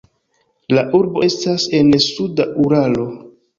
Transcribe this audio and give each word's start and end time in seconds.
La 0.77 0.83
urbo 1.01 1.23
estas 1.27 1.67
en 1.81 1.93
suda 2.07 2.51
Uralo. 2.67 3.09